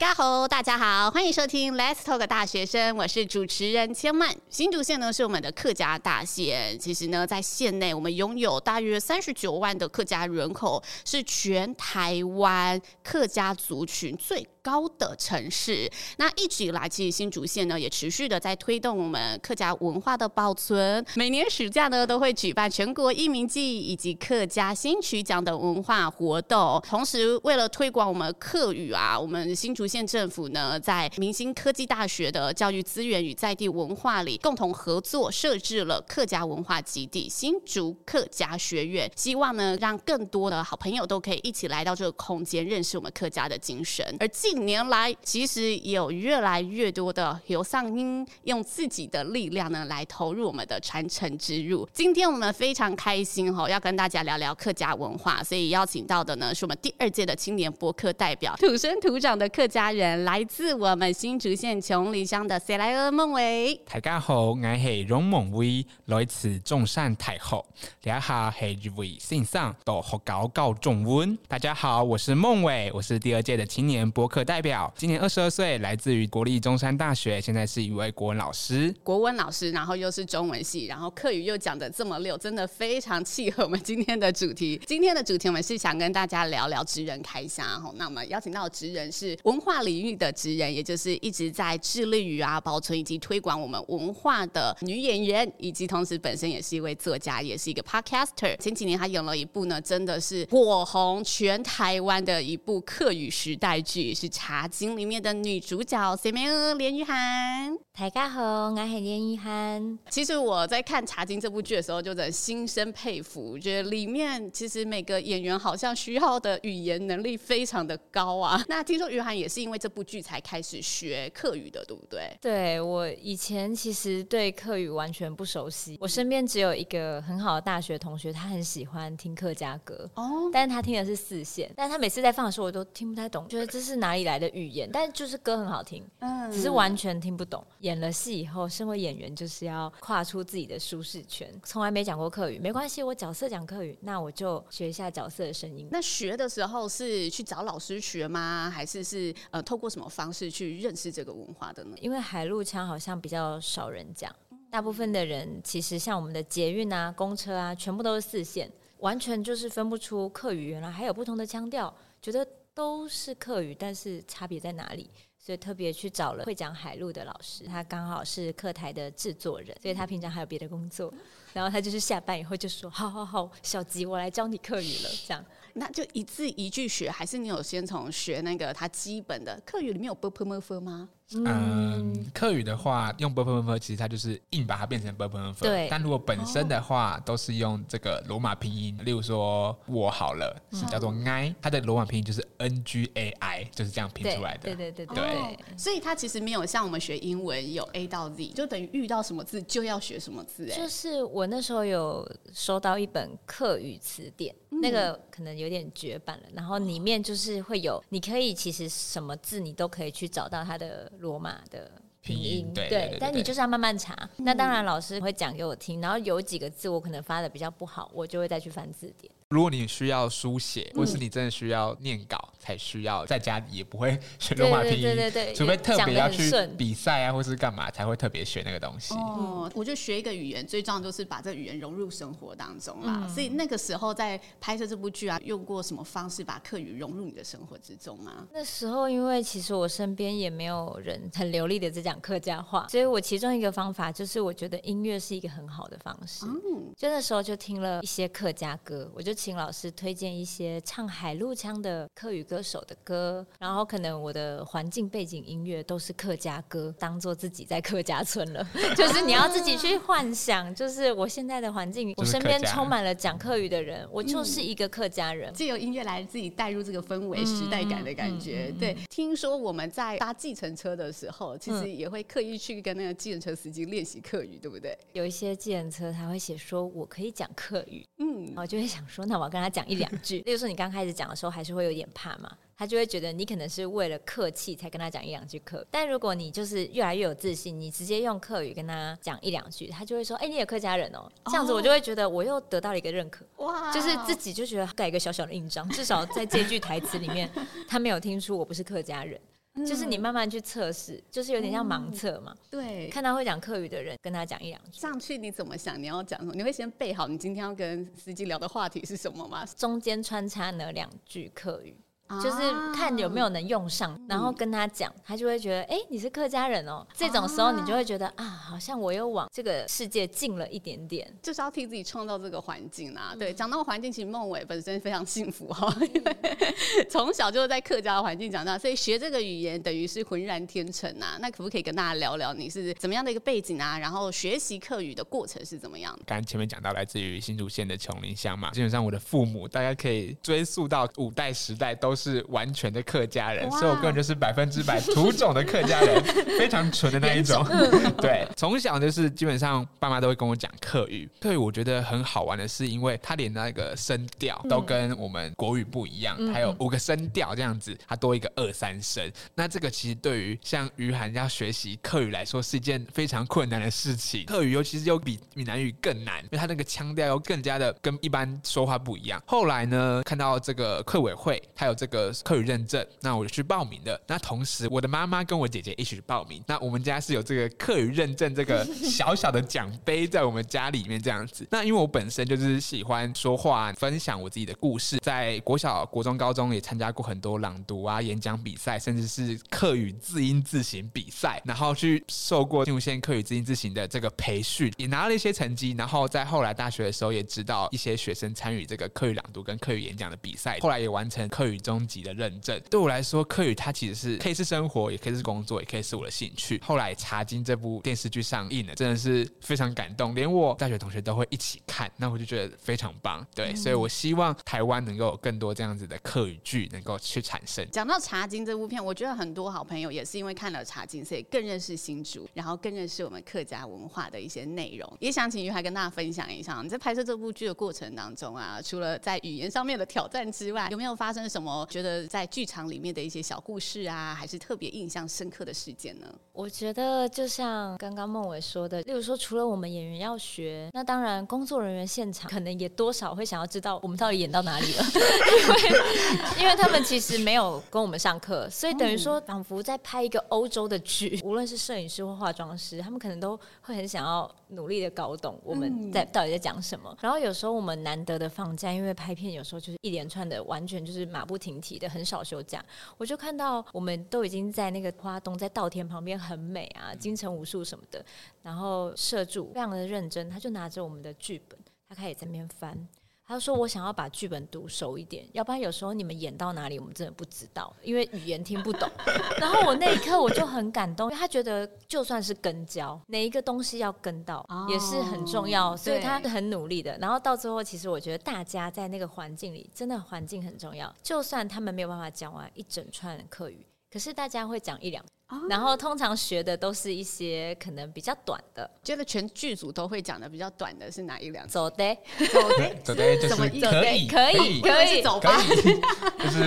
[0.00, 4.34] 家好，大家好，欢迎收听 Let's Talk 大学生，我是主持人千曼。
[4.48, 21.04] 新竹县呢是我们的客家大县，其实呢在县内我们拥有大约三十九万的客家人口，是全台湾客家族群最高的城市，那一直以来，其实新竹县呢也持续的在推动我们客家文化的保存。
[21.14, 26.82] 每年暑假呢都会举办全国艺名季以及客家新曲奖等文化活动。
[26.88, 44.04] 同时，为了推广我们客语啊，我们新竹县政府呢在明星科技大学的教育资源与在地文化里共同合作，设置了客家文化基地新竹客家学院，希望呢让更多的好朋友都可以一起来到这个空间，认识我们客家的精神。
[44.18, 51.88] 而近年来，其实有越来越多的有嗓音用自己的力量呢，来投入我们的传承之路。
[51.92, 63.80] 今天我们非常开心哈，要跟大家聊聊客家文化，所以邀请到的呢是我们第二届的青年博客代表，土生土长的客家人，来自我们新竹县琼林乡的西来儿孟伟。
[63.86, 67.64] 大家好，我是荣孟伟，来自中山大学，
[68.02, 71.38] 两下系一位先生到学校教中文。
[71.46, 74.39] 大家好，我是孟伟，我是第二届的青年博客。
[74.44, 78.94] 代表今年二十二岁，来自于国立中山大学，现在是一位国文老师。
[79.04, 84.80] 国文老师，然后又是中文系，然后课语又讲的这么溜，真的非常契合我们今天的主题。
[84.86, 87.66] 今天的主题我们是想跟大家聊聊职人开箱。
[87.96, 98.56] 那我们邀请到的职人是文化领域的职人，也就是一直在致力于啊保存以及推广我们文化的女演员，以及同时本身也是一位作家，也是一个 podcaster。
[98.56, 104.29] 前几年她演了一部呢，真的是火红全台湾的一部课语时代剧，是。
[104.30, 107.76] 茶经里面的女主角谁没有连俞涵？
[107.92, 109.98] 大家好，我是连俞涵。
[110.08, 118.64] 其实我在看茶经这部剧的时候，就在心生佩服，觉得里面其实每个演员好像需要的语言能力非常的高啊。
[118.68, 122.34] 那听说俞涵也是因为这部剧才开始学客语的，对不对？
[122.40, 134.19] 对，我以前其实对客语完全不熟悉，我身边只有一个很好的大学同学，他很喜欢听客家歌哦，但是他听的是四线，但是他每次在放的时候，我都听不太懂，觉得这是哪里？
[134.24, 137.64] 来的语言，但就是歌很好听，嗯，只是完全听不懂。
[137.80, 145.88] 演了戏以后，身为演员就是要跨出自己的舒适圈，从来没讲过客语，没关系，我角色讲客语，那我就学一下角色的声音。
[145.90, 148.70] 那学的时候是去找老师学吗？
[148.72, 151.96] 还是是呃透过什么方式去认识这个文化的呢？
[152.00, 154.34] 因为海陆腔好像比较少人讲，
[154.70, 162.46] 大部分的人其实像我们的捷运啊、公车啊，全部都是四线，完全就是分不出客语，原来还有不同的腔调，觉得。
[162.74, 165.10] 都是课语，但是差别在哪里？
[165.38, 171.12] 所以特别去找了会讲海陆的老师，他刚好是课台的制作人，所以他平常还有别的工作。
[171.54, 181.08] 然后他就是下班以后就说：“好好好，小吉，我来教你课语了。”这样，那就一字一句学，还是你有先从学那个他基本的课语里面有 bpmf 吗？
[181.36, 194.62] 嗯，客语的话用 b u r p 其实它就是硬把它变成 b u r p 对，但如果本身的话、都是用这个罗马拼音，例如说我好了是叫做 i，、它的罗马拼音就是 n g a i，就是这样拼出来的。
[194.62, 204.54] 对对对对,對,對、所以它其实没有像我们学英文有 a 到 z，就等于遇到什么字就要学什么字、就是我那时候有收到一本客语词典。
[204.82, 214.14] 那个可能有点绝版了，然后里面就是会有，你可以其实什么字你都可以去找到它的罗马的拼音，对，对，但你就是要慢慢查。
[214.36, 219.32] 嗯、那当然，老师会讲给我听，然后有几个字我可能发的比较不好，我就会再去翻字典。
[219.50, 226.48] 如果你需要书写，或是你真的需要念稿，才需要在家里也不会 学罗马拼音，对对对，除非特别要去
[226.78, 229.12] 比赛啊，或是干嘛才会特别学那个东西。
[229.14, 233.26] 哦，我就学一个语言，最重要就是把这个语言融入生活当中啦。
[233.26, 238.46] 所以那个时候在拍摄这部剧啊，用过什么方式把客语融入你的生活之中吗？
[238.52, 246.46] 那时候因为其实我身边也没有人很流利的在讲客家话，所以我其中一个方法就是我觉得音乐是一个很好的方式。
[246.46, 249.34] 嗯，就那时候就听了一些客家歌，我就。
[249.40, 258.68] 请老师推荐一些唱海陆腔的客语歌手的歌，然后可能我的环境背景音乐都是客家歌，当做自己在客家村了。
[258.98, 265.52] 就是你要自己去幻想，就是我现在的环境，我身边充满了讲客语的人，我就是一个客家人。
[265.54, 268.74] 借由音乐来自己带入这个氛围、时代感的感觉。
[268.80, 274.98] 对，听说我们在搭计程车的时候，其实也会刻意去跟那个计程车司机练习客语，对不对？
[275.12, 279.24] 有一些计程车他会写说我可以讲客语，嗯，我就会想说。
[279.26, 285.86] 那我要跟他讲一两句，例如说你刚开始讲的时候，还是会有点怕嘛，他就会觉得你可能是为了客气才跟他讲一两句客。
[285.90, 297.50] 但如果你就是越来越有自信，你直接用客语跟他讲一两句，他就会说：“哎、欸，你也客家人哦。”这样子我就会觉得我又得到了一个认可，哇，就是自己就觉得盖一个小小的印章，至少在这句台词里面，
[297.88, 299.40] 他没有听出我不是客家人。
[299.74, 302.52] 嗯、就是你慢慢去测试，就是有点像盲测嘛。
[302.52, 304.98] 嗯、对，看到会讲客语的人，跟他讲一两句。
[304.98, 306.00] 上去你怎么想？
[306.02, 306.52] 你要讲什么？
[306.54, 309.64] 你会先备好你今天要跟司机聊的话题是什么吗？
[309.76, 311.96] 中间穿插哪两句客语。
[312.42, 317.06] 就是看有没有能用上，然后跟他讲，他就会觉得，哎，你是客家人哦。
[317.14, 321.26] 这种时候你就会觉得啊，好像我又往这个世界近了一点点。
[321.42, 323.34] 就是要替自己创造这个环境啊。
[323.38, 326.36] 对，讲到环境，其实孟伟本身非常幸福哈，因为
[327.10, 331.36] 从小就是在客家的环境长大，所以学这个语言等于是浑然天成呐。
[331.40, 333.98] 那可不可以跟大家聊聊你是怎么样的一个背景啊？
[333.98, 336.22] 然后学习客语的过程是怎么样的？
[336.26, 343.00] 刚刚前面讲到来自于新竹县的琼林乡嘛，基本上我的父母大家可以追溯到五代十代都是完全的。
[343.10, 346.22] 客家人，所以我个人就是百分之百土种的客家人，
[346.58, 347.64] 非常纯的那一种。
[348.20, 351.28] 对，从小就是基本上爸妈都会跟我讲客语。
[351.40, 359.28] 客语我觉得很好玩的是，因为它连那个声调都跟我们国语不一样，还有五个声调这样子，它多一个二三声。
[359.54, 364.44] 那这个其实对于像于涵要学习客语来说是一件非常困难的事情。
[364.44, 369.42] 客语尤其是又比闽南语更难，因为它那个腔调又更加的跟一般说话不一样。
[369.46, 373.04] 后来呢，看到这个客委会，它有这个课语认证。
[373.20, 374.20] 那我就去报名的。
[374.26, 376.62] 那同时，我的妈妈跟我姐姐一起去报名。
[376.66, 381.66] 那我们家是有这个课语认证这个 小小的奖杯在我们家里面这样子。
[381.70, 395.94] 那因为我本身就是喜欢说话，分享我自己的故事，在国小、国中、高中也参加过很多朗读啊、演讲比赛，甚至是课语字音字形比赛，然后去受过进入县课语字音字形的这个培训，也拿了一些成绩。
[395.96, 402.80] 然后在后来大学的时候，也知道一些学生参与这个课语朗读跟课语演讲的比赛，后来也完成课语中级的认证。
[402.90, 406.80] 对我来说，客语它其实是可以是生活，也可以是工作，也可以是我的兴趣。
[406.84, 413.46] 后来《茶经》这部电视剧上映了，真的是非常感动，连我大学同学都会一起看，那我就觉得非常棒。
[413.54, 417.86] 对，嗯、所以我希望台湾能够有更多这样子的课语剧能够去产生。
[417.90, 425.10] 讲到《茶经》这部片，我觉得很多好朋友也是因为看了《茶经》，所以更认识新竹，然后更认识我们客家文化的一些内容。
[425.20, 433.20] 也想请于海跟大家分享一下，你在拍摄这部剧的过程当中啊，除了在语言上面的挑战之外，有没有发生什么觉得在剧场里面的？
[433.20, 436.26] 一些小故事啊，还是特别印象深刻的事件呢？
[436.52, 457.14] 我觉得就像刚刚孟伟说的，例如说，除了我们演员要学，那当然工作人员现场可能也多少会想要知道我们到底演到哪里了， 因为因为他们其实没有跟我们上课，所以等于说仿佛在拍一个欧洲的剧，无论是摄影师或化妆师，他们可能都会很想要努力的搞懂我们在到底在讲什么。
[457.20, 462.82] 然后有时候我们难得的放假，因为拍片有时候就是一连串的，完全就是马不停蹄的，很少休假。
[463.18, 468.24] 我就看到我们都已经在那个花东，在稻田旁边很美啊，金城武术什么的。
[468.62, 471.78] 然后社助非常的认真，他就拿着我们的剧本，
[472.08, 473.06] 他开始在那边翻。
[473.50, 479.10] 他说：“我想要把剧本读熟一点，要不然有时候你们演到哪里，我们真的不知道，因为语言听不懂。
[479.58, 487.18] ”然后我那一刻我就很感动，因为他觉得就算是跟教，哪一个东西要跟到也是很重要，所以他很努力的。
[487.18, 491.12] 然后到最后，其实我觉得大家在那个环境里，真的环境很重要。
[491.20, 495.24] 就算他们没有办法讲完一整串课语，可是大家会讲一两。
[495.68, 501.66] 然后通常学的都是一些可能比较短的，觉得全剧组都会讲的比较短的是哪一两？
[501.66, 502.16] 走的，
[502.52, 503.66] 走的， 走的，就是可
[504.12, 505.60] 以，可以，可以走吧。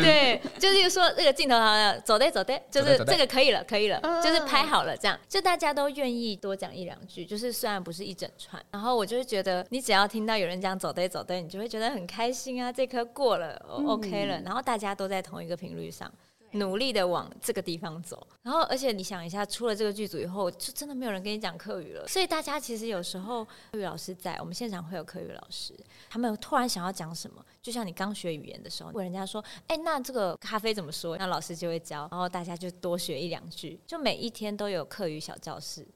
[0.01, 16.11] 对，就是说这个镜头好像走的，走的，就是这个可以了，可以了，就是拍好了这样，就大家都愿意多讲一两句，就是虽然不是一整串，然后我就会觉得，你只要听到有人讲走的，走的，你就会觉得很开心啊，这颗过了，OK 了，然后大家都在同一个频率上。
[16.53, 22.07] 努力的往这个地方走，然后而且你想一下，出了这个剧组以后，就真的没有人跟你讲课语了。
[22.07, 25.73] 所以大家其实有时候课语老师在我们现场会有课语老师，
[26.09, 35.87] 他们突然想要讲什么，就像你刚学语言的时候，问人家说：“哎，那这个咖啡怎么说？”那老师就会教，然后大家就多学一两句，就每一天都有课语小教室。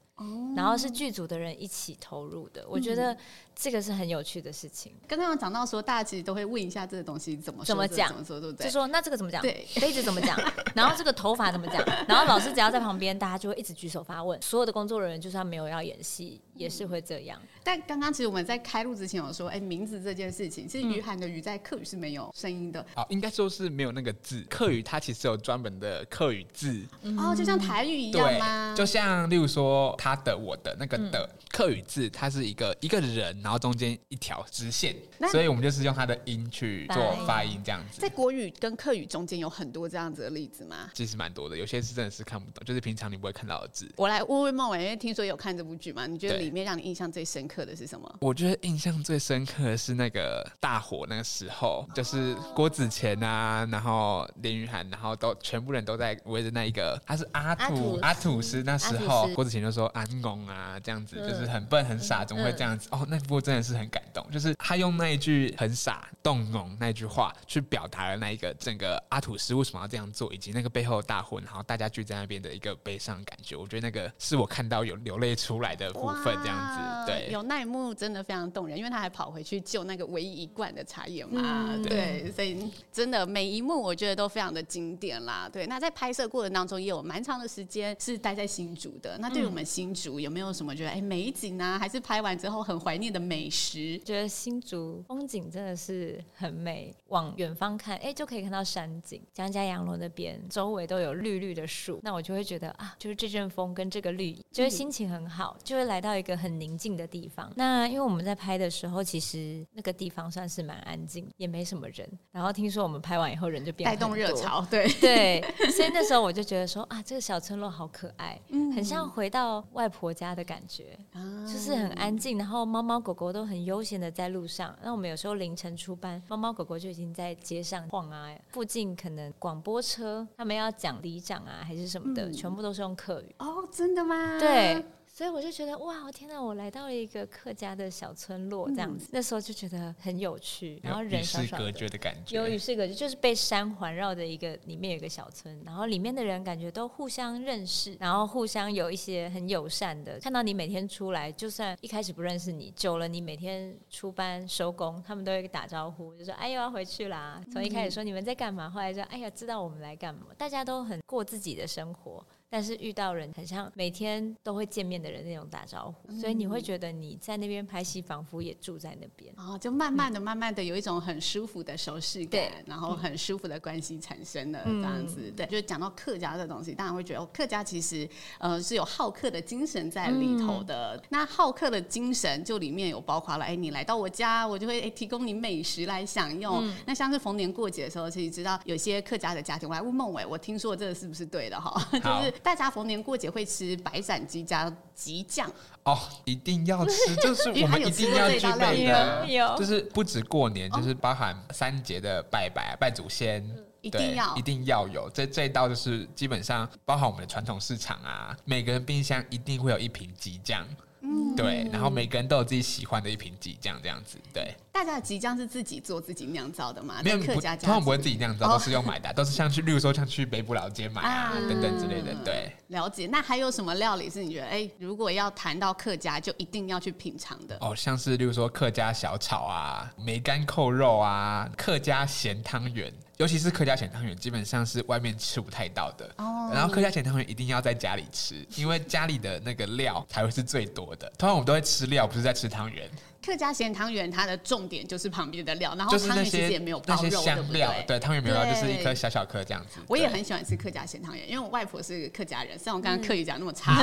[0.56, 3.16] 然后是剧组的人一起投入的，我觉得
[3.60, 4.92] 这个是很有趣的事情。
[5.08, 8.64] 刚刚有讲到说，大家其实都会问一下这个东西怎么说怎么讲，怎么说对不对？
[8.64, 9.42] 就说那这个怎么讲？
[9.42, 10.38] 对，杯子怎么讲？
[10.76, 11.84] 然后这个头发怎么讲？
[12.06, 14.40] 然后老师只要在旁边，大家就会一直举手发问。
[14.40, 17.36] 所有的工作人员就算没有要演戏，也是会这样。
[17.64, 22.80] 但刚刚其实我们在开录之前有说，哎，名字这件事情，其实于涵的“于”在客语是没有声音的。
[22.94, 24.40] 哦，应该说是没有那个字。
[24.48, 26.80] 客语它其实有专门的客语字。
[27.18, 28.72] 哦，就像台语一样吗？
[28.76, 30.96] 就像例如说他的、我的那个。
[31.10, 34.94] 的客语字，它是一个一个人，然后中间一条直线，
[35.30, 37.98] 所以我们就是用它的音去做发音这样子。
[37.98, 40.90] 在国语跟客语中间有很多这样子的例子吗？
[40.92, 43.90] 其实蛮多的，有些是真的是看不懂，就是平常你不会看到的字。
[43.96, 46.06] 我来问问孟伟，因为听说有看这部剧嘛？
[46.06, 48.16] 你觉得里里面让你印象最深刻的是什么？
[48.20, 62.88] 我觉得印象最深刻的是那个大火那个时候，就是郭子乾啊，然后林雨涵，然后都全部人都在围着那一个，他是阿土阿土师那时候，郭子乾就说安公啊这样子，就是很笨很傻，怎么会这样子？
[62.90, 73.56] 哦，那部真的是很感动，就是他用那一句很傻动容那句话去表达了那一个整个阿土司为什么要这样做，以及那个背后的大婚，然后大家聚在那边的一个悲伤感觉。
[73.56, 77.28] 我觉得那个是我看到有流泪出来的部分，这样子对。
[77.32, 85.48] 有那一幕真的非常动人，因为他还跑回去救那个唯一一罐的茶叶嘛，嗯、对，所以真的每一幕我觉得都非常的经典啦。
[85.52, 89.16] 对，那在拍摄过程当中也有蛮长的时间是待在新竹的。
[89.18, 93.98] 那对于我们新竹有没有什么觉得哎美景啊，还是拍完之后很怀念的美食？
[94.04, 107.52] 觉得新竹风景真的是很美，往远方看哎就可以看到山景，江家洋楼那边周围都有绿绿的树，那我就会觉得啊，就是这阵风跟这个绿，就会心情很好，就会来到一个很宁静的地方。
[107.56, 112.08] 那因为我们在拍的时候，其实那个地方算是蛮安静，也没什么人。
[112.30, 115.44] 然后听说我们拍完以后，人就变带动热潮，对对。
[115.70, 122.38] 所以那时候我就觉得说啊，这个小村落好可爱，嗯，很像回到外婆家的感觉，啊、就是很安静。
[122.38, 124.76] 然后猫猫狗狗都很悠闲的在路上。
[124.82, 128.30] 那我们有时候凌晨出班，猫猫狗狗就已经在街上晃啊。
[128.48, 133.34] 附近可能广播车他们要讲里长啊，还是什么的，嗯、全部都是用客语。
[133.38, 134.38] 哦，真的吗？
[134.38, 134.84] 对。
[135.18, 136.40] 所以我就觉得哇，天哪！
[136.40, 157.42] 我来到了一个客家的小村落，这样子，嗯、那时候就觉得很有趣，然后人少少的，与世隔绝的感觉，有与世隔绝，就是被山环绕的一个，里面有一个小村，然后里面的人感觉都互相认识，然后互相有一些很友善的，看到你每天出来，就算一开始不认识你，久了你每天出班收工，他们都会打招呼，就说哎呦要回去啦。
[157.52, 162.24] 从一开始说你们在干嘛，后来说哎呀知道我们来干嘛，大家都很过自己的生活。
[162.50, 169.32] 但是遇到人很像每天都会见面的人那种打招呼，嗯、所以你会觉得你在那边拍戏，仿佛也住在那边。
[169.36, 175.16] 哦，就慢慢的、慢慢的有一种很舒服的熟悉感，然后很舒服的关系产生了这样子。
[175.26, 180.96] 嗯、对，就讲到客家的东西，当然会觉得哦客家其实呃是有好客的精神在里头的。
[180.96, 186.66] 嗯、那好客的精神就里面有包括了，哎，你来到我家，我就会哎提供你美食来享用。
[186.66, 191.78] 嗯、那像是逢年过节的时候，其实知道有些客家的家庭，我还问孟伟，我听说这个是不是对的哈？
[191.92, 192.37] 就是。
[192.42, 195.50] 大家逢年过节会吃白斩鸡加鸡酱。
[195.84, 199.26] 哦，一定要吃，就是 我们一定要具备的，
[199.56, 203.42] 就是不止过年，就是包含三节的拜拜、拜祖先，
[203.80, 204.36] 一定要。
[204.36, 205.08] 一定要有。
[205.10, 210.66] 这这一道就是基本上包含我们的传统市场啊，每个人冰箱一定会有一瓶鸡酱，
[211.00, 214.54] 嗯，对，然后每个人都有自己喜欢的一瓶即酱，这样子，对。
[214.72, 217.00] 大家的即酱是自己做、自己酿造的吗？
[217.04, 222.14] 没有，客家通常不会自己酿造，都是用买的，都是像去，例如说像去北部老街买啊等等之类的。
[222.24, 223.06] 对，了解。
[223.06, 227.56] 那还有什么料理是你觉得，哎，如果要谈到客家，就一定要去品尝的？
[227.60, 236.08] 哦，像是例如说客家小炒啊、梅干扣肉啊、客家咸汤圆，尤其是客家咸汤圆，基本上是外面吃不太到的。
[236.18, 236.50] 哦。
[236.54, 241.12] 然后客家咸汤圆一定要在家里吃，因为家里的那个料才会是最多的。
[241.18, 242.88] 通常我们都会吃料，不是在吃汤圆。
[243.20, 249.80] 客家咸汤圆，它的重点就是旁边的料，然后汤圆其实也没有包肉，香料，对，汤圆没有包，就是一颗小小颗这样子。
[249.88, 253.74] 我也很喜欢吃客家咸汤圆，因为我外婆是客家人，虽然我刚刚刻意讲那么差，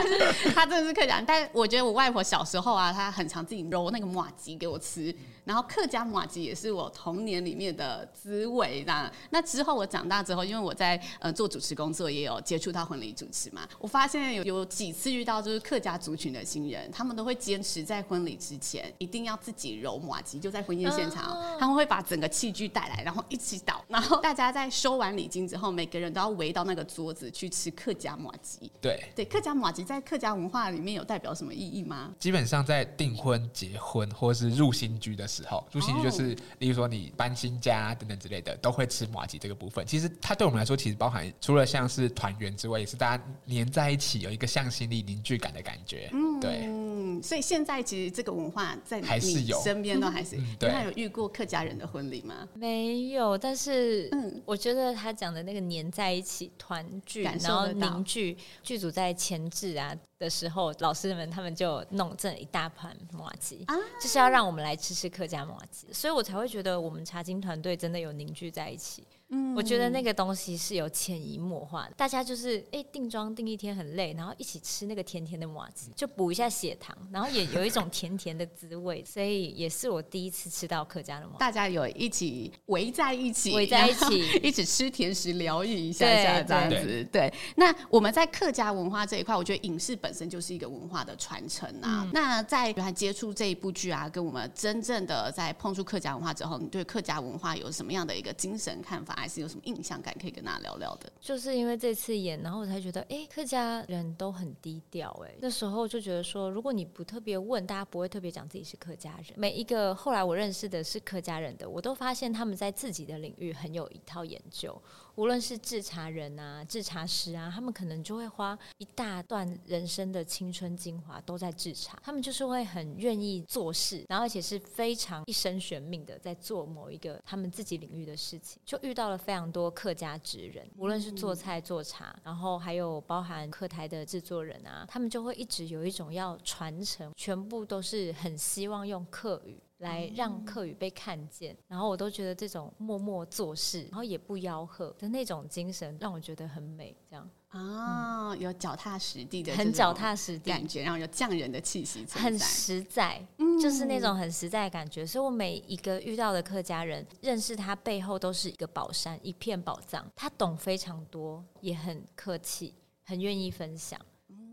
[0.54, 1.24] 她真的是客家人。
[1.26, 5.14] 但我觉得我外婆小时候啊，她很常自己揉那个麻吉给我吃，
[5.44, 8.82] 然后客家麻吉也是我童年里面的滋味。
[8.86, 18.77] 那那之后我长大之后，因为我在呃做主持工作，也有接触到婚礼主持嘛，我发现有有几次遇到就是客家族群的新人，他们都会坚持在婚礼之前。
[18.98, 28.70] 一定要自己揉马吉，就在婚宴现场，哦、他们会把整个器具带来，然后一起倒，然后大家在收完礼金之后，每个人都要围到那个桌子去吃客家马吉。
[28.80, 32.12] 对对，客家马吉在客家文化里面有代表什么意义吗？
[32.18, 39.86] 基本上在订婚、结婚或是入新居的时候，入新居就是，哦、例如说你搬新家等等之类的，都会吃马吉这个部分。
[39.86, 46.10] 其实它对我们来说，其实包含除了像是团圆之外，也是大家黏在一起，有一个向心力、凝聚感的感觉。
[46.12, 46.66] 嗯，对。
[46.66, 49.60] 嗯，所以现在其实这个文化在还是有。
[49.62, 52.48] 身边都还是，他有遇过客家人的婚礼吗？
[52.54, 69.04] 没有，但是嗯，我觉得他讲的那个黏在一起、团聚，然后凝聚，剧组在前置啊的时候，老师们他们就弄这一大盘麻吉，啊、就是要让我们来吃吃客家麻吉，所以我才会觉得我们茶经团队真的有凝聚在一起。
[69.30, 81.38] 嗯，我觉得那个东西是有潜移默化的，大家就是哎定妆定一天很累，然后一起吃那个甜甜的麻吉，就补一下血糖，然后也有一种甜甜的滋味，所以也是我第一次吃到客家的麻糬。
[81.38, 87.06] 大家有一起围在一起，围在一起，一起吃甜食疗愈一下下这样子。
[87.12, 92.02] 对，那我们在客家文化这一块，我觉得影视本本身就是一个文化的传承啊。
[92.02, 101.12] 嗯、那在接触这一部剧啊，跟我们真正的在碰触客家文化之后，你对客家文化有什么样的一个精神看法，还是有什么印象感可以跟大家聊聊的？
[101.20, 105.10] 就是因为这次演，然后我才觉得，哎，客家人都很低调。
[105.26, 109.34] 哎，那时候就觉得说，如果你不特别问，大家不会特别讲自己是客家人。
[109.36, 114.80] 每一个后来我认识的是客家人的，我都发现他们在自己的领域很有一套研究。
[115.18, 122.00] 无论是制茶人啊、制茶师啊，他们可能就会花一大段人生的青春精华都在制茶。
[122.04, 128.62] 他们就是会很愿意做事，然后而且是非常一生悬命的在做某一个他们自己领域的事情。
[128.64, 139.58] 就遇到了非常多客家职人，无论是做菜做茶，然后还有包含客台的制作人啊，他们就会一直有一种要传承，全部都是很希望用客语。
[139.78, 146.96] 来让客语被看见，然后我都觉得这种默默做事，然后也不吆喝的那种精神，让我觉得很美。
[147.08, 153.24] 这样啊，有脚踏实地的，很脚踏实地感觉，然后有匠人的气息，很实在，
[153.62, 155.06] 就是那种很实在的感觉。
[155.06, 160.04] 所以我每一个遇到的客家人，认识他背后都是一个宝山，一片宝藏。
[160.14, 163.98] 他懂非常多，也很客气，很愿意分享。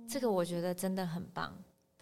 [0.08, 1.52] 这个我觉得真的很棒。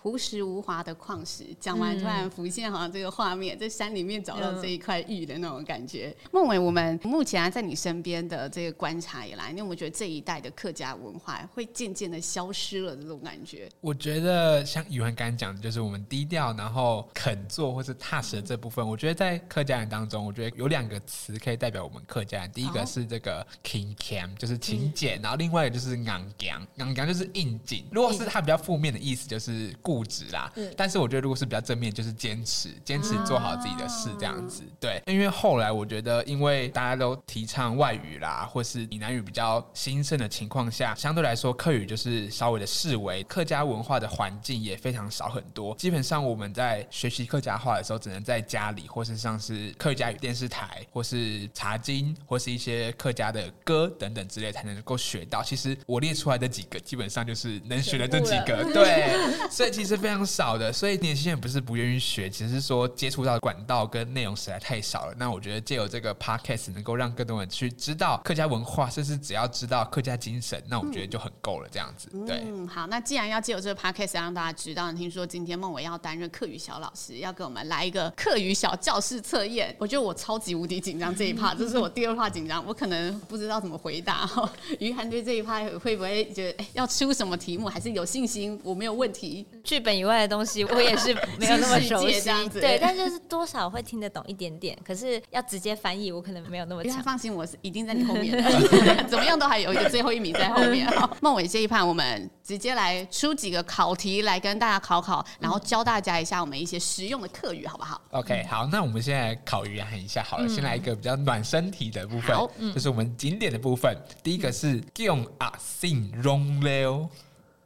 [0.03, 6.13] 朴实无华的矿石，讲完突然浮现好像这个画面，在山里面找到这一块玉的那种感觉。
[6.29, 13.69] 孟伟，我们目前啊在你身边的这个观察以来，你有没有觉得这一代的客家文化会渐渐的消失了这种感觉？
[13.79, 18.85] 我觉得像宇文刚刚讲的，就是我们低调，然后肯做或是踏实的这部分。
[18.85, 22.51] 我觉得在客家人当中，我觉得有两个词可以代表我们客家人。
[22.51, 27.85] 第一个是这个 king cam，，就是勤俭，然后另外一个就是硬颈，硬颈就是应景。
[27.89, 34.63] 如果是它比较负面的意思，就是固执啦，但是我觉得如果是比较正面，就是坚持，坚持做好自己的事这样子。
[34.79, 45.75] 对，因为后来我觉得，因为大家都提倡外语啦，或是闽南语比较兴盛的情况下，相对来说客语就是稍微的视为，客家文化的环境也非常少很多。
[45.75, 55.43] 基本上我们在学习客家话的时候，只能在家里，或是像是客家语电视台，或是茶经，或是一些客家的歌等等之类才能够学到。
[55.43, 58.63] 其实我列出来的几个，基本上就是能学的这几个。
[58.73, 59.13] 对，
[59.51, 60.23] 所以其实非常。
[60.23, 65.13] 少的，所以年轻人不是不愿意学，只是说接触到管道跟内容实在太少了。
[65.17, 71.67] 那我觉得借由这个 podcast 能够让更多人去知道客家文化，甚至只要知道客家精神，那我觉得就很够了。
[71.69, 72.41] 这样子，对。
[72.45, 79.75] 嗯，好，那既然要借由这个 podcast 让大家知道，听说今天孟伟要担任课语小老师，要给我们来一个课语小教室测验。
[79.77, 84.29] 我觉得我超级无敌紧张这一 part，这是我第二 part 紧张，我可能不知道怎么回答。
[84.79, 89.45] 于涵对这一 part 会不会觉得，哎，要出什么题目，还是有信心我没有问题？
[89.73, 90.13] 剧本以外。
[90.23, 92.21] 的东西我也是 没有那么熟悉，
[92.59, 94.77] 对， 但就是多少会听得懂一点点。
[94.85, 97.01] 可是要直接翻译，我可能没有那么强。
[97.01, 100.87] 放心，我是一定在你后面的， 怎么样都还有一个最后一名在后面。
[101.19, 112.37] 孟伟这一盘，我们直接来出几个考题来跟大家考考，然后教大家一下我们一些实用的课语，好不好？OK，好，那我们现在考语言一下好了，先来一个比较暖身体的部分，
[112.73, 113.97] 就是我们景点的部分。
[114.21, 117.09] 第一个是姜阿信容楼。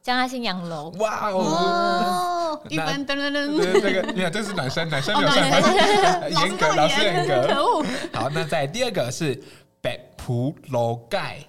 [0.07, 2.61] 江阿信洋楼，哇哦！
[2.69, 7.83] 一般噔噔噔，那个你看，这是男生， 男生没有算分，严格，老师严格，可恶。
[8.13, 9.37] 好，那在第二个是
[9.81, 11.39] 北浦楼盖，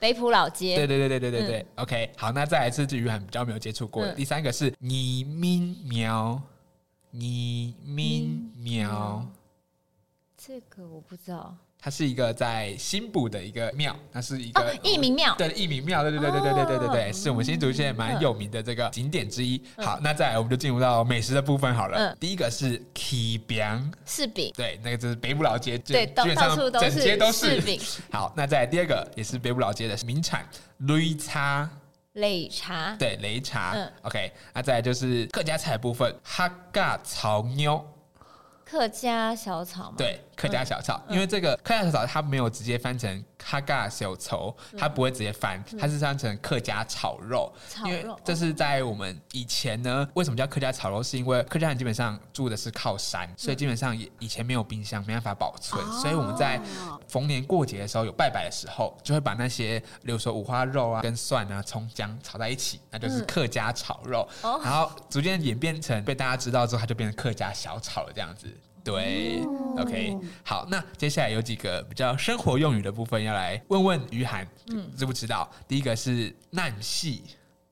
[0.00, 1.66] 北浦老街，对对对对对对对。
[1.76, 6.42] OK，好，那再来是语言比较没有接触过的，第三个是义民庙，
[7.12, 9.24] 义民庙，
[10.36, 11.54] 这个我不知道。
[11.84, 19.60] 它是一个在新埔的一个庙，它是一个义民庙，对，义民庙，对对对对对对对对对，是我们新竹县蛮有名的这个景点之一。
[19.78, 22.14] 好，那再来我们就进入到美食的部分好了。
[22.20, 27.80] 第一个是柿饼，柿饼，对，那个就是北部老街，对，到处都是，整街都是柿饼。
[28.12, 30.48] 好，那再来第二个也是北部老街的名产
[30.82, 31.68] 擂茶，
[32.14, 33.76] 擂茶，对，擂茶。
[34.02, 37.84] OK，那再来就是客家菜部分，客家炒肉。
[38.72, 39.96] 客家小炒吗？
[39.98, 47.52] 对，客家小炒，嗯、因为这个客家小炒它没有直接翻成客家小炒，它不会直接翻，它是翻成客家炒肉。
[47.68, 51.02] 炒肉，因为这是在我们以前呢，为什么叫客家炒肉？
[51.02, 56.60] 是因为客家人基本上住的是靠山，所以基本上也以前没有冰箱，没办法保存，嗯、所以我们在
[57.08, 64.28] 逢年过节的时候有拜拜的时候，就会把那些，比如说五花肉啊、跟蒜啊、葱姜炒在一起，那就是客家炒肉。
[64.42, 68.46] 嗯、然后逐渐演变成被大家知道之后，它就变成客家小炒了这样子。
[68.84, 69.44] 对
[69.78, 75.48] ，OK，好，那接下来有几个比较生活用语的部分要来问问于涵，嗯，知不知道？
[75.68, 77.22] 第一个是懒细，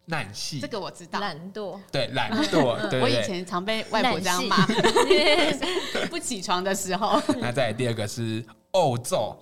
[0.07, 4.67] 懒系，这个我知道，懒惰，对，懒惰， 对，我以前常被外婆这样骂，
[6.09, 7.21] 不起床的时候。
[7.41, 9.37] 那再来第二个是漚奏，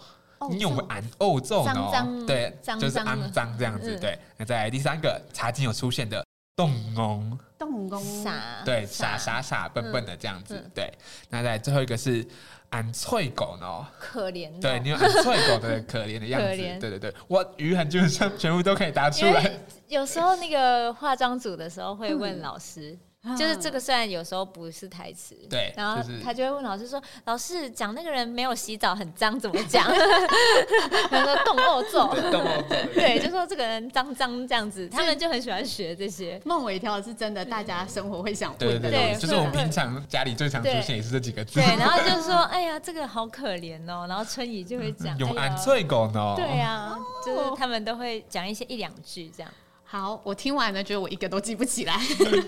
[0.50, 2.24] 你有没有按漚奏哦？
[2.26, 3.98] 对，就是肮脏这样子。
[4.00, 6.24] 对，那再来第三个，茶经有出现的
[6.56, 10.62] 动工，动工傻，对，傻傻傻笨笨的这样子。
[10.74, 10.92] 对，
[11.28, 12.26] 那在最后一个是
[12.70, 14.60] 俺脆狗呢，可怜。
[14.60, 16.56] 对，你有俺脆狗的可怜的样子。
[16.56, 19.58] 对对对，我鱼很基本上全部都可以答出来。
[19.88, 22.96] 有时候那个化妆组的时候会问老师。
[23.36, 29.84] 就是这个，虽然有时候不是台词，对，然后他就会问老师说：“老师讲那个人没有洗澡很脏，怎么讲？”
[31.10, 36.40] 他说： “动恶做，动恶做，对，就说这个人脏脏这样子。”他们就很喜欢学这些。
[36.44, 41.60] 孟伟挑的是真的，大家生活会想问的，对，就是我们平常家里最常出现也是这几个字。
[41.60, 49.52] 对，然后就 说：“哎呀，这个好可怜哦。”然后春怡就会讲：“永安脆狗呢？”对呀，就是他们都会讲一些一两句这样。
[49.90, 51.98] 好，我听完了，觉得我一个都记不起来。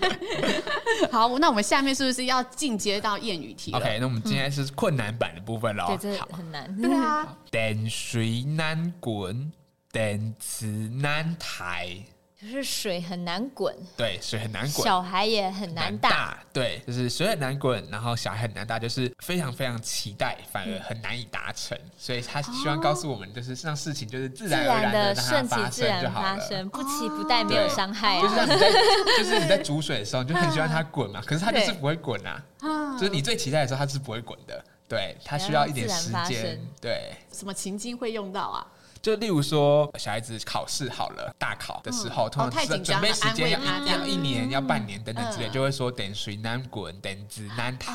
[1.11, 5.87] 好，那我们下面是不是要进阶到谚语题？OK，那我们今天是困难版的部分喽。
[5.87, 6.79] 对，这很难。
[6.79, 9.51] 对啊，电水难滚，
[9.91, 11.97] 电池难抬。
[12.41, 28.71] 就是水很难滚，对，水很难滚，小孩也很难大，对，就是水很难滚，然后小孩很难大，就是非常非常期待，反而很难以达成，嗯、所以他希望告诉我们，就是让事情就是自然而然的顺其自然发生，不期不待没有伤害、啊，就是让你在，
[29.19, 32.43] 就是你在煮水的时候，你就很希望它滚嘛，可是它就是不会滚啊，
[32.99, 38.65] 就是你最期待的时候，它是不会滚的，对，它需要一点时间，对，什么情境会用到啊？
[39.01, 47.91] 就例如说，小孩子考试好了，大考的时候，通常准备时间要要一年，要半年等等之类，就会说等水难滚，等子难抬，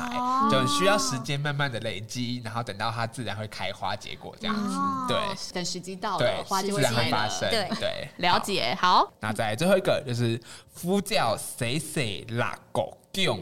[0.51, 4.77] 就需要时间慢慢的累积，然后等到它自然会开花结果这样子。
[5.07, 5.17] 对，
[5.53, 7.49] 等时机到了，花就会自然发生。
[7.49, 8.75] 对，了解。
[8.79, 10.37] 好，那再最后一个就是
[10.73, 13.39] 呼叫谁谁拉狗用。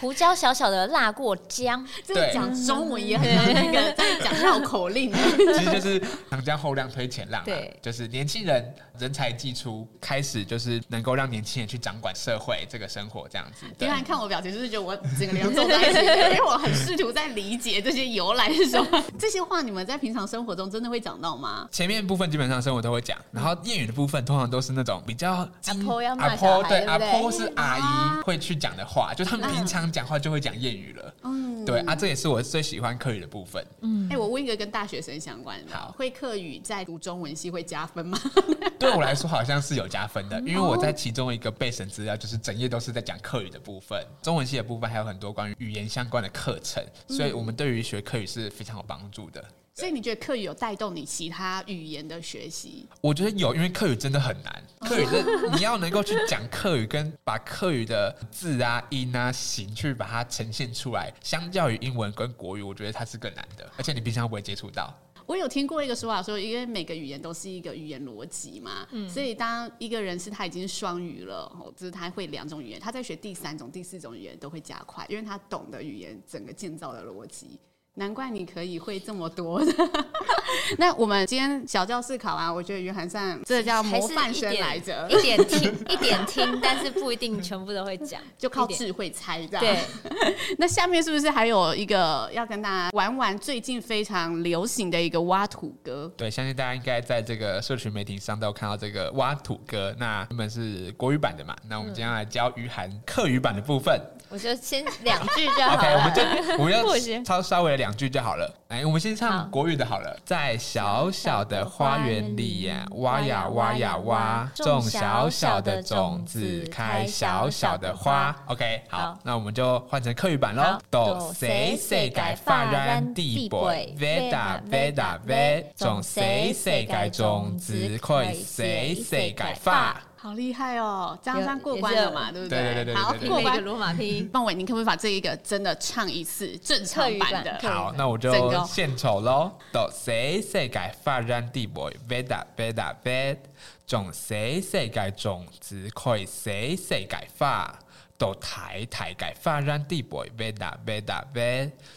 [0.00, 5.12] 胡椒小小的辣过姜， 这个讲中文也很像那个在讲绕口令。
[5.56, 13.64] 其实就是长江后浪推前浪，对，就是年轻人人才辈出，开始就是能够让年轻人去掌管社会这个生活这样子。
[13.78, 19.04] 你看看我表情，就是觉得我整个脸皱在一起，因为我很试图在理解这些由来是什么。
[19.18, 21.68] 这些话你们在平常生活中真的会讲到吗？
[21.70, 29.50] 前面部分基本上生活都会讲，然后谚语的部分通常都是那种比较阿婆要骂小孩，对，阿婆是阿姨会去讲的话，就他们。
[29.59, 33.64] 平常讲话就会讲谚语了，嗯，对啊，这也是我最喜欢课语的部分。
[33.80, 38.18] 嗯，哎，我问一个跟大学生相关的，好，会客语在读中文系会加分吗？
[38.78, 49.44] 对我来说好像是有加分的，因为我在其中一个备审资料就是整页都是在讲课语的部分，中文系的部分还有很多关于语言相关的课程，所以我们对于学客语是非常有帮助的。
[49.80, 52.86] 所以你觉得课语有带动你其他语言的学习？
[53.00, 54.62] 我觉得有，因为课语真的很难。
[54.80, 55.24] 课语的
[55.56, 63.66] 你要能够去讲课语，跟把课语的字啊、音啊、形去把它呈现出来，相较于英文跟国语，我觉得它是更难的。
[63.78, 64.94] 而且你平常不会接触到。
[65.26, 77.60] 我有听过一个说法，说因为每个语言都是一个语言逻辑嘛，嗯，所以当一个人是他已经双语了，就是他会两种语言，他在学第三种、第四种语言都会加快，因为他懂得语言整个建造的逻辑。
[78.00, 79.72] 难怪你可以会这么多的。
[80.78, 89.60] 那我们今天小教室考完，我觉得于涵善这叫模范生来着，一点听一点听，但是不一定全部都会讲， 就靠智慧猜这样。
[89.60, 89.78] 对。
[90.56, 96.10] 那下面是不是还有一个要跟大家玩玩最近非常流行的一个挖土歌？
[96.16, 99.94] 对，相信大家应该在这个社群媒体上都有看到这个挖土歌。
[99.98, 101.54] 那原本是国语版的嘛？
[101.68, 104.00] 那我们今天来教于涵客语版的部分。
[104.30, 105.76] 我就先两句就好了。
[105.76, 106.22] OK，我们就
[106.58, 108.48] 我们要 稍稍微两句就好了。
[108.68, 110.16] 哎，我们先唱国语的好了。
[110.24, 118.34] 在小小的花园里呀，挖呀挖呀挖，种小小的种子，开小小的花。
[118.46, 120.78] OK，好，那我们就换成客语版喽。
[120.88, 130.00] 都谁谁改发然地背，喂哒喂哒喂，种谁谁改种子，开谁谁改发。
[130.22, 131.18] 好厉害哦！
[131.22, 132.30] 这样算过关了嘛？
[132.30, 132.62] 对不对？
[132.62, 134.30] 对对对，好，过关罗马拼音。
[134.30, 137.58] 孟伟，你可不可以把这一个真的唱一次正常版的？
[137.62, 138.30] 好，那我就
[138.66, 139.50] 献丑喽。
[139.72, 143.40] 都谁谁改发然地背，喂哒喂哒喂，
[143.86, 147.74] 种谁谁改种子，开谁谁改发。
[148.18, 150.02] 都台台改发展地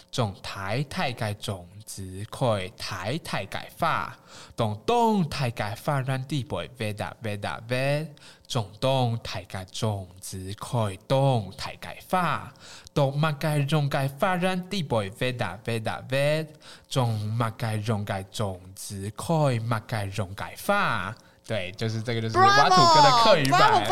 [0.10, 4.18] 种台台改种子，开台台改发。
[4.56, 8.08] 东东台改发然地背，喂哒喂哒喂，
[8.48, 12.54] 种东台改种子，开东台改发。
[12.94, 16.48] 东马改种改发然地背，喂哒喂哒喂，
[16.90, 21.16] 种马改种改种子，开马改种改发。
[21.46, 23.86] 对，就是这个，就是挖土歌的客语版。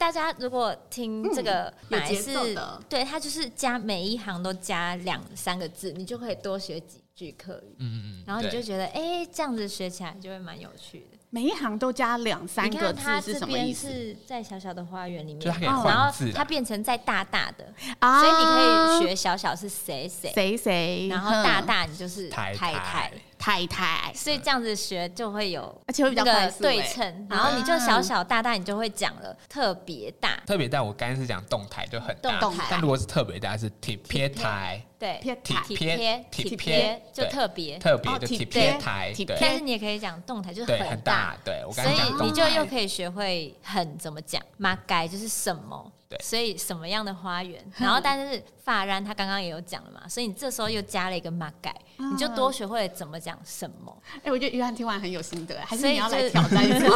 [0.00, 7.76] 大家如果听这个，有节奏的，对，它就是加每一行都加两三个字，你就可以多学几句课语。
[7.78, 11.16] 嗯嗯，然后你就觉得，哎，这样子学起来就会蛮有趣的。
[11.30, 13.88] 每一行都加两三个字是什么意思？
[13.88, 15.90] 是在小小的花园里面，然后
[16.34, 22.72] 它变成在大大的，啊、所以你可以学小小是谁谁谁谁，然后大大你就是太太。
[22.74, 23.12] 太太
[23.46, 26.24] 太太，所以这样子学就会有，而且会比较
[26.58, 27.28] 对称。
[27.30, 30.36] 然后你就小小大大，你就会讲了特别大。
[30.44, 37.78] 特别大，我刚才是讲动态就很大，但如果是特别大是体撇台，对，体撇体撇就特别。
[37.78, 39.14] 特别的体撇台。
[39.40, 41.36] 但是你也可以讲动态，就是很大。
[41.44, 45.92] 对，我所以你就又可以学会很怎么讲，马改就是什么。
[46.08, 47.64] 对，所以什么样的花园？
[47.78, 53.96] 然后但是法然他刚刚也有讲了嘛，所以你这时候又加了一个马改，你就多学会怎么讲什么。
[54.24, 56.88] 哎，我觉得约翰听完很有心得，还是你要来挑战一下？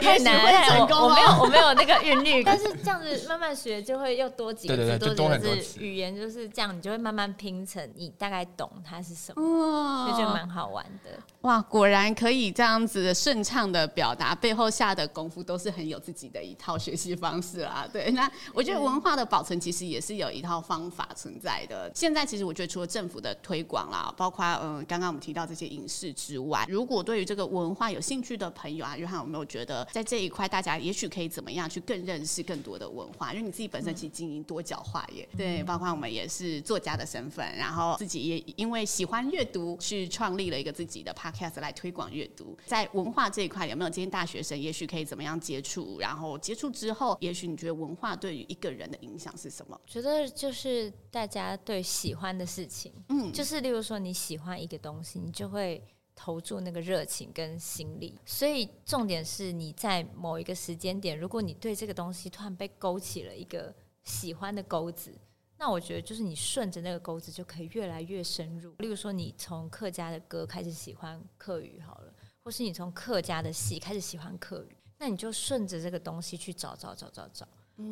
[0.00, 0.34] 太难
[0.76, 11.10] 了，我我没有我没有那个韵律， 但是这样子慢慢学就会又多几个字，多几个字，语言就是这样，你就会慢慢拼成你大概懂它是什么，就觉得蛮好玩的。
[11.42, 17.86] 哇，果然可以这样子顺畅的表达，背后下的功夫都是很有自己的一套学习方式啦。
[17.92, 21.90] 对，那我觉得文化的保存其实也是有一套方法存在的。
[21.94, 33.32] 现在其实我觉得除了政府的推广啦，包括嗯刚刚我们提到这些影视之外，如果对于这个文化有兴趣的朋友啊，约翰有没有觉得在这一块大家也许可以怎么样去更认识更多的文化？
[33.32, 42.56] 因为你自己本身其实经营多角化耶，嗯、对，包括我们也是作家的身份，然后自己也因为喜欢阅读去创立了一个自己的 podcast 来推广阅读。
[42.66, 45.98] 在文化这一块有没有今天大学生也许可以怎么样接触？
[45.98, 47.80] 然后接触之后，也许你觉得。
[47.80, 49.80] 文化对于一个人的影响是什么？
[49.86, 55.82] 觉得就是大家对喜欢的事情，嗯，就是例如说你喜欢一个东西，你就会
[56.14, 58.18] 投注那个热情跟心力。
[58.24, 65.12] 所以重点是你在某一个时间点，如果你对这个东西突然被勾起了一个喜欢的钩子，
[65.58, 68.74] 那我觉得就是你顺着那个钩子就可以越来越深入。
[68.78, 77.46] 例如说，你从客家的歌开始喜欢客语好了，或是你从客家的戏开始喜欢客语，那你就顺着这个东西去找找找找找。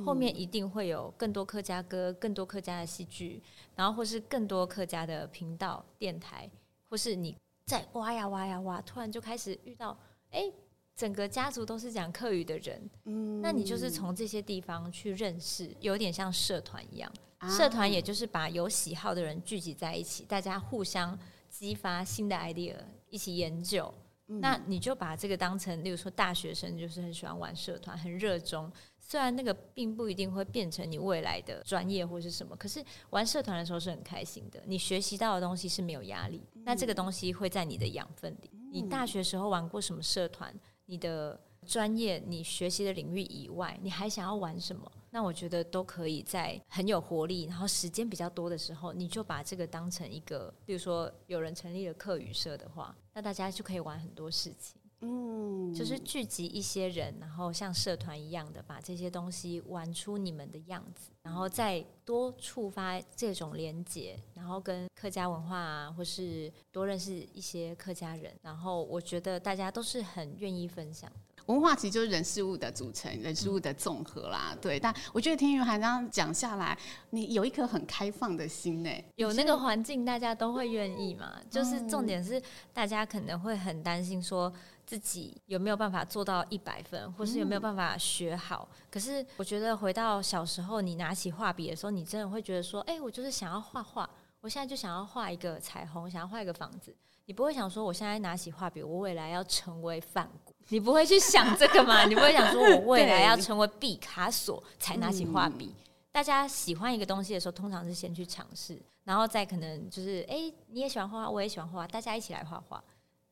[0.04, 3.42] 后面一定会有更多客家歌，更多客家的戏剧，
[3.74, 6.50] 然后或是更多客家的频道、电台，
[6.88, 9.98] 或是你在挖呀挖呀挖，突然就开始遇到，
[10.30, 10.50] 哎，
[10.96, 17.12] 整个家族都是讲客语的人，嗯，那你就是从这些地方去认识，有点像社团一样，
[17.48, 22.74] 社团也就是把有喜好的人聚集在一起，大家互相激发新的 idea，
[23.10, 23.92] 一起研究，
[24.26, 28.70] 那你就把这个当成，例如说大学生就是很喜欢玩社团，很热衷。
[29.10, 34.62] 虽然那个并不一定会变成你未来的专业或是什么，可是玩社团的时候是很开心的。
[34.66, 38.50] 你学习到的东西是没有压力，那这个东西会在你的养分里。
[38.70, 40.54] 你大学时候玩过什么社团？
[40.84, 44.92] 你的专业、你学习的领域以外，你还想要玩什么？
[45.08, 54.78] 那我觉得都可以在很有活力，然后时间比较多的时候，你就把这个当成一个，比如说有人成立了课语社的话，那大家就可以玩很多事情。
[55.00, 71.42] 嗯，就是聚集一些人，然后像社团一样的把这些东西玩出你们的样子，然后再多触发这种连接，然后跟客家文化啊，或是多认识一些客家人，然后我觉得大家都是很愿意分享的。
[71.46, 74.50] 文化其实就是人事物的组成，人事物的综合啦。
[74.52, 76.76] 嗯、对，但我觉得听约翰这样讲下来，
[77.08, 78.90] 你有一颗很开放的心呢。
[79.14, 81.40] 有那个环境，大家都会愿意嘛。
[81.48, 82.42] 就是重点是，
[82.74, 84.52] 大家可能会很担心说
[84.88, 88.66] 自己有没有办法做到一百分，或是有没有办法学好。
[88.72, 94.08] 嗯、可是我觉得回到小时候，你拿起画笔的时候，你真的会觉得说，哎、欸，我就是想要画画，
[94.40, 96.96] 我现在就想要画一个彩虹，想要画一个房子。
[97.26, 100.54] 你不会想说，我现在拿起画笔，我未来要成为梵谷。
[100.70, 102.06] 你不会去想这个吗？
[102.06, 105.74] 你不会想说，我未来要成为毕卡索才拿起画笔？
[106.10, 112.82] 大家喜欢一个东西的时候，通常是先去尝试，然后再可能就是，哎，你也喜欢画画，我也喜欢画画，大家一起来画画。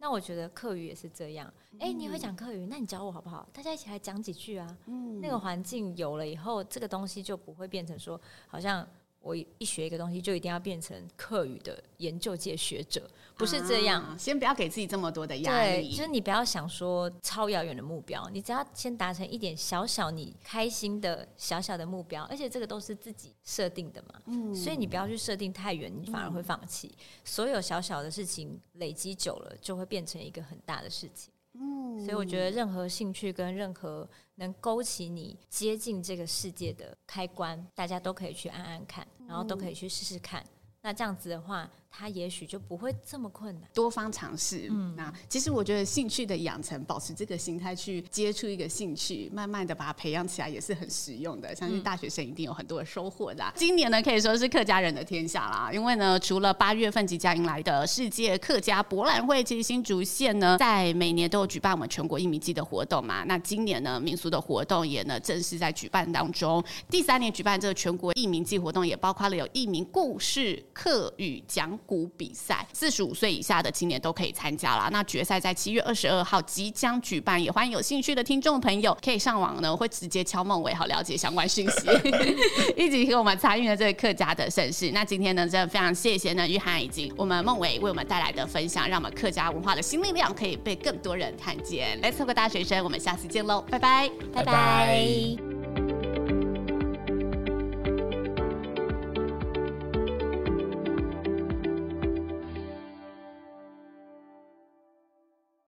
[0.07, 3.45] 那我觉得课语也是这样，哎，你会讲课语，那你教我好不好？
[3.53, 4.79] 大家一起来讲几句啊。
[5.21, 8.87] 那个环境有了以后，这个东西就不会变成说，好像。
[9.27, 14.01] 我一学一个东西，就一定要变成课语的研究界学者，不是这样。
[14.01, 15.91] 啊、先不要给自己这么多的压力。
[15.91, 24.23] 就是你不要想说超遥远的目标，你只要先达成一点小小你开心的小小的目标，而且这个都是自己设定的嘛。
[24.27, 24.55] 嗯。
[24.55, 26.87] 所以你不要去设定太远，你反而会放弃。
[26.97, 31.33] 嗯、所有小小的事情累积久了，就会变成一个很大的事情。
[31.61, 31.99] 嗯。
[32.05, 39.07] 所以我觉得任何兴趣跟任何能勾起你接近这个世界的开关，大家都可以去按按看。
[39.29, 40.40] 然后都可以去试试看，
[40.83, 43.68] 那这样子的话，他也许就不会这么困难。
[43.72, 51.55] 多方尝试，嗯，那其实我觉得兴趣的养成，保持这个心态去接触一个兴趣，慢慢的把它培养起来，也是很实用的。
[51.55, 53.42] 相信大学生一定有很多的收获的。
[53.44, 63.25] 嗯、今年呢，可以说是客家人的天下啦，因为呢，除了八月份即将迎来的世界客家博览会，其实新竹县呢，在每年都有举办我们全国艺名季的活动嘛。
[63.25, 66.62] 那今年呢，民俗的活动也呢正式在举办当中。
[66.90, 70.62] 第三年举办这个全国艺名季活动，也包括了有艺名故事。
[70.72, 74.89] 客语讲古比赛，四十五岁以下的青年都可以参加啦。
[74.93, 81.89] 那决赛在七月二十二号即将举办，也欢迎有兴趣的听众朋友可以上网呢，会直接敲孟伟，好了解相关讯息，
[82.77, 84.91] 一起和我们参与了这个客家的盛事。
[84.93, 92.01] 那今天呢，真的非常谢谢呢，玉涵以及我们孟伟为我们带来的分享，让我们客家文化的新力量可以被更多人看见。
[92.03, 95.46] Let's Talk 大学生，我们下次见喽，拜拜，拜拜。